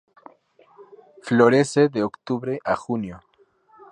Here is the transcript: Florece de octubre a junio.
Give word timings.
Florece 1.21 1.87
de 1.89 2.01
octubre 2.01 2.59
a 2.65 2.75
junio. 2.75 3.19